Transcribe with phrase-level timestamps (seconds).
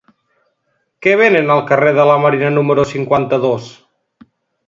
[1.05, 3.67] Què venen al carrer de la Marina número cinquanta-dos?